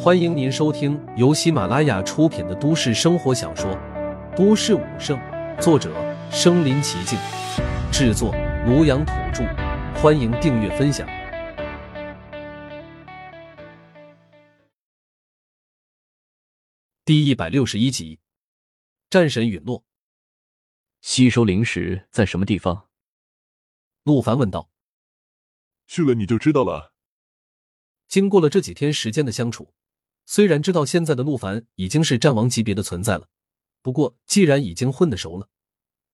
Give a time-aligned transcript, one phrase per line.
[0.00, 3.70] 欢迎您收听由喜马拉雅出品的都市生活小说
[4.36, 5.18] 《都市武圣》，
[5.60, 5.92] 作者：
[6.30, 7.18] 身临其境，
[7.92, 8.32] 制作：
[8.66, 9.44] 庐阳土著。
[10.00, 11.06] 欢迎订阅分享。
[17.04, 18.20] 第一百六十一集，
[19.10, 19.84] 战神陨落。
[21.00, 22.88] 吸收灵石在什么地方？
[24.04, 24.70] 陆凡问道。
[25.86, 26.94] 去了你就知道了。
[28.08, 29.72] 经过了这几天时间的相处。
[30.24, 33.28] 虽然知道现在的陆凡已经是战王级别的存在了，
[33.80, 35.48] 不过既然已经混得熟了，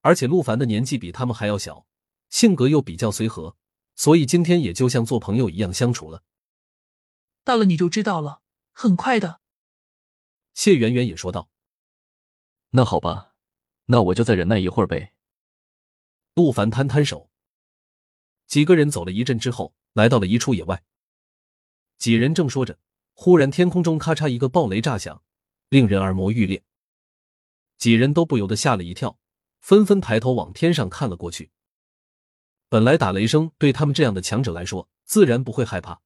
[0.00, 1.86] 而且陆凡的年纪比他们还要小，
[2.28, 3.56] 性格又比较随和，
[3.94, 6.24] 所以今天也就像做朋友一样相处了。
[7.44, 9.40] 到了你就知道了，很快的。
[10.54, 11.48] 谢圆圆也说道
[12.70, 13.34] ：“那好吧，
[13.86, 15.14] 那我就再忍耐一会儿呗。”
[16.34, 17.30] 陆凡摊摊手。
[18.48, 20.82] 几个人走了一阵之后，来到了一处野外，
[22.00, 22.78] 几人正说着。
[23.12, 25.22] 忽然，天空中咔嚓一个暴雷炸响，
[25.68, 26.64] 令人耳膜欲裂。
[27.76, 29.18] 几人都不由得吓了一跳，
[29.60, 31.50] 纷纷抬头往天上看了过去。
[32.70, 36.00] 本来打雷声对他们这样的强者来说，自然不会害怕，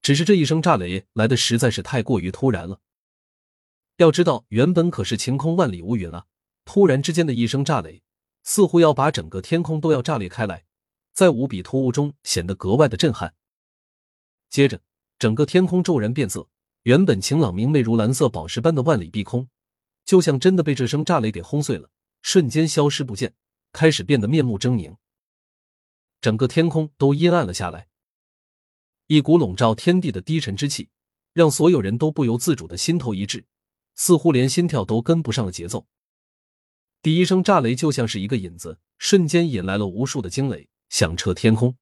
[0.00, 2.80] 只是这一声炸雷来的实在是太过于突然了。
[3.96, 6.26] 要知道，原本可是晴空万里无云啊，
[6.64, 8.04] 突然之间的一声炸雷，
[8.44, 10.64] 似乎要把整个天空都要炸裂开来，
[11.12, 13.34] 在无比突兀中显得格外的震撼。
[14.48, 14.80] 接着，
[15.22, 16.48] 整个天空骤然变色。
[16.82, 19.48] 原本晴朗明媚如蓝色宝石般的万里碧空，
[20.04, 21.88] 就像真的被这声炸雷给轰碎了，
[22.22, 23.32] 瞬间消失不见，
[23.70, 24.96] 开始变得面目狰狞。
[26.20, 27.86] 整个天空都阴暗了下来，
[29.06, 30.88] 一股笼罩天地的低沉之气，
[31.32, 33.46] 让所有人都不由自主的心头一滞，
[33.94, 35.86] 似乎连心跳都跟不上了节奏。
[37.00, 41.76] 第一声炸雷就像是一个引子，瞬间引来了无数的惊雷，响彻天空。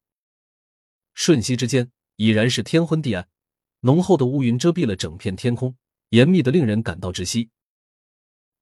[1.15, 3.27] 瞬息之间，已然是天昏地暗。
[3.81, 5.75] 浓厚的乌云遮蔽了整片天空，
[6.09, 7.49] 严密的令人感到窒息。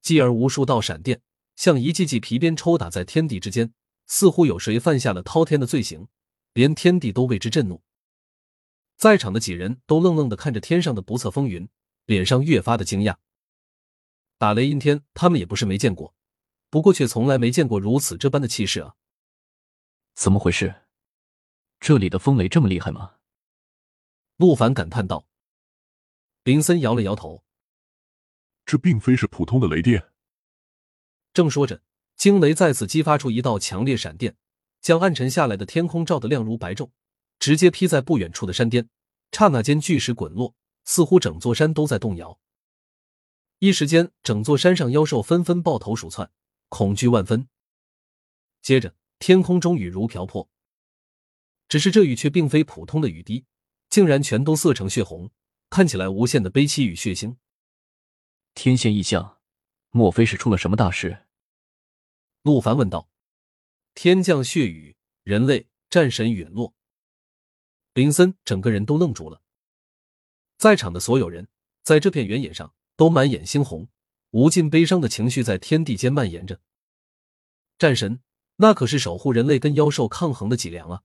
[0.02, 1.22] 继而，无数道闪电
[1.58, 3.74] 像一记记皮鞭抽打在天地之间，
[4.08, 6.08] 似乎有谁犯下了滔天的罪行，
[6.54, 7.82] 连天地都为之震怒。
[8.96, 11.68] 在场的几人都愣愣的看着天上的不测风云，
[12.06, 13.18] 脸上越发的惊讶。
[14.38, 16.16] 打雷阴天，他们也不是没见过，
[16.70, 18.96] 不过却从来没见过如此这般的气势啊！
[20.16, 20.84] 怎么回事？
[21.82, 23.16] 这里的风雷这么厉害吗？
[24.40, 25.28] 陆凡感叹道
[26.46, 27.44] ：“林森摇了摇头，
[28.66, 30.14] 这并非是普通的雷电。”
[31.36, 31.82] 正说着，
[32.16, 34.38] 惊雷再次激发出一道强烈闪电，
[34.80, 36.92] 将暗沉下来的天空照得亮如白昼，
[37.38, 38.88] 直接劈在不远处的山巅。
[39.34, 42.40] 刹那间，巨石滚落，似乎整座山都在动摇。
[43.58, 46.32] 一时间，整座山上妖兽纷纷抱头鼠窜，
[46.70, 47.50] 恐惧万分。
[48.62, 50.50] 接着，天空中雨如瓢泼，
[51.68, 53.46] 只是这雨却并非普通的雨滴。
[53.90, 55.32] 竟然全都色成血红，
[55.70, 57.38] 看起来无限的悲凄与血腥。
[58.54, 59.40] 天现异象，
[59.90, 61.26] 莫非是出了什么大事？
[62.44, 63.10] 陆凡问道。
[63.96, 66.74] 天降血雨，人类战神陨落。
[67.94, 69.42] 林森整个人都愣住了。
[70.58, 71.48] 在场的所有人
[71.84, 73.90] 在这片原野上都满眼猩红，
[74.30, 76.62] 无尽悲伤的情绪在天地间蔓延着。
[77.78, 78.22] 战神，
[78.58, 81.04] 那可是守护人类跟妖兽抗衡的脊梁啊！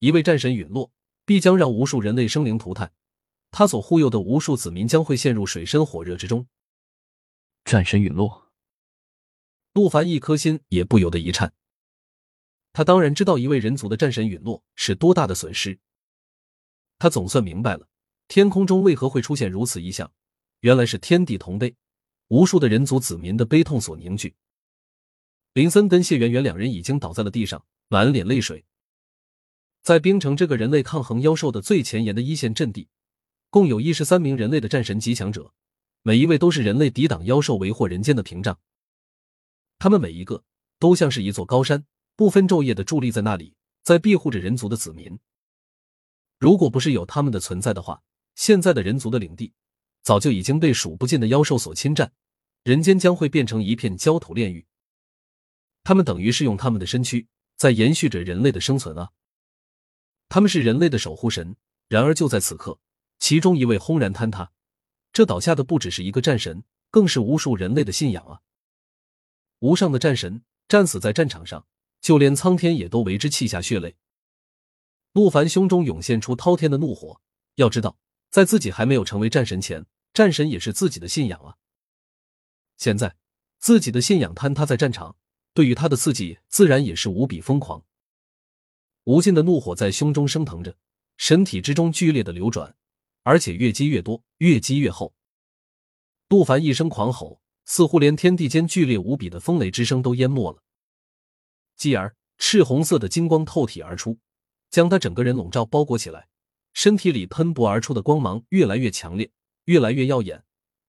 [0.00, 0.92] 一位战神陨落。
[1.24, 2.92] 必将让无数人类生灵涂炭，
[3.50, 6.46] 他所护佑的无数子民将会陷入水深火热之中。
[7.64, 8.52] 战神陨落，
[9.72, 11.52] 陆凡一颗心也不由得一颤。
[12.72, 15.78] 他当然知道一位人族的战神陨落是多大的损失，
[16.98, 17.88] 他总算明白了
[18.28, 20.12] 天空中为何会出现如此异象，
[20.60, 21.74] 原来是天地同悲，
[22.28, 24.34] 无数的人族子民的悲痛所凝聚。
[25.52, 28.64] 林森跟谢圆圆两人已经倒在了地上，满脸泪水。
[29.84, 32.88] 在冰城这个人类抗衡妖兽的最前沿的一线阵地，
[33.50, 35.52] 共有一十三名人类的战神级强者，
[36.00, 38.58] 每一位都是人类抵挡妖兽、为祸人间的屏障。
[39.78, 40.42] 他们每一个
[40.78, 41.84] 都像是一座高山，
[42.16, 45.18] 不分昼夜的伫立在那里，在庇护着人族的子民。
[46.38, 48.00] 如果不是有他们的存在的话，
[48.36, 49.52] 现在的人族的领地
[50.02, 52.10] 早就已经被数不尽的妖兽所侵占，
[52.62, 54.64] 人间将会变成一片焦土炼狱。
[55.82, 59.10] 他们等于是用他们的身躯在延续着人类的生存啊！
[60.34, 61.54] 他们是人类的守护神，
[61.86, 62.80] 然而就在此刻，
[63.20, 64.50] 其中一位轰然坍塌。
[65.12, 68.40] 这倒下的不只是一个战神，更是无数人类的信仰啊！
[69.60, 71.68] 无上的战神战死在战场上，
[72.00, 73.94] 就连苍天也都为之泣下血泪。
[75.12, 77.20] 陆凡胸中涌现出滔天的怒火。
[77.54, 77.96] 要知道，
[78.28, 81.54] 在自己还没有成为战神前，战神也是自己的信仰啊！
[82.76, 83.14] 现在
[83.60, 85.14] 自己的信仰坍塌在战场，
[85.52, 87.84] 对于他的刺激自然也是无比疯狂。
[89.04, 90.76] 无尽的怒火在胸中升腾着，
[91.16, 92.74] 身体之中剧烈的流转，
[93.22, 95.14] 而且越积越多，越积越厚。
[96.28, 100.62] 杜凡一声狂吼，似乎连天地间剧烈无比的风雷之声都淹没了。
[101.76, 104.18] 继而，赤红色的金光透体而出，
[104.70, 106.28] 将他整个人笼罩包裹起来，
[106.72, 109.30] 身体里喷薄而出的光芒越来越强烈，
[109.66, 110.44] 越来越耀眼。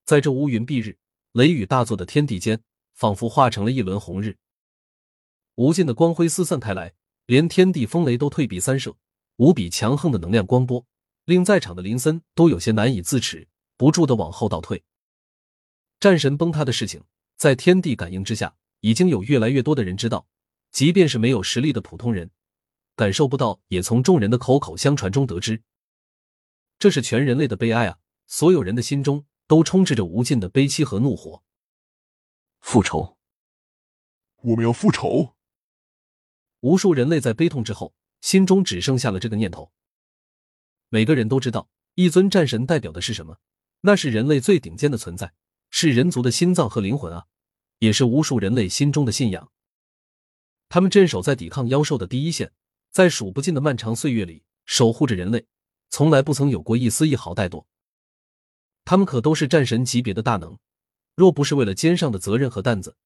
[0.05, 0.97] 在这乌云蔽日、
[1.33, 2.61] 雷雨大作的天地间，
[2.93, 4.37] 仿佛化成了一轮红日。
[5.55, 6.93] 无尽的光辉四散开来，
[7.25, 8.95] 连天地风雷都退避三舍。
[9.37, 10.85] 无比强横的能量光波，
[11.25, 14.81] 令在场的林森都有些难以自持，不住的往后倒退。
[15.99, 17.03] 战神崩塌的事情，
[17.35, 20.25] 在天地感应之下，已经有越来越多的人知道。
[20.71, 22.31] 即便是没有实力的普通人，
[22.95, 25.61] 感受不到，也从众人的口口相传中得知。
[26.79, 27.97] 这是全人类的悲哀啊！
[28.27, 31.43] 所有人的心中都充斥着无尽的悲戚和怒火。
[32.61, 33.17] 复仇，
[34.41, 35.34] 我们要复仇！
[36.65, 37.93] 无数人类在悲痛之后。
[38.21, 39.71] 心中只剩下了这个念头。
[40.89, 43.37] 每个人都知道，一尊战神代表的是什么？
[43.81, 45.31] 那是人类最顶尖的存在，
[45.69, 47.25] 是人族的心脏和灵魂啊，
[47.77, 49.51] 也是无数人类心中的信仰。
[50.67, 52.51] 他们镇守在抵抗妖兽的第一线，
[52.89, 55.45] 在数不尽的漫长岁月里守护着人类，
[55.91, 57.65] 从来不曾有过一丝一毫怠惰。
[58.85, 60.57] 他们可都是战神级别的大能，
[61.15, 62.97] 若不是为了肩上的责任和担子，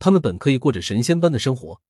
[0.00, 1.80] 他们本可以过着神仙般的生活。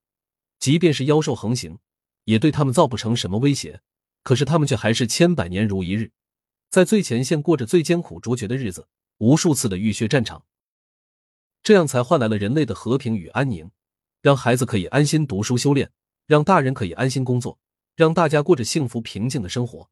[0.58, 1.78] 即便是妖兽横行。
[2.24, 3.82] 也对他们造不成什么威胁，
[4.22, 6.10] 可是他们却还是千百年如一日，
[6.70, 10.46] 在最前线过着最艰苦卓绝的日子，无数次的浴血战场，
[11.62, 13.70] 这样才换来了人类的和平与安宁，
[14.22, 15.90] 让孩子可以安心读书修炼，
[16.26, 17.58] 让大人可以安心工作，
[17.94, 19.90] 让大家过着幸福平静的生活。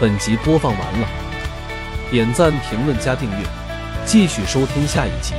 [0.00, 3.65] 本集播放完了，点赞、评论、加订阅，
[4.06, 5.34] 继续收听下一集。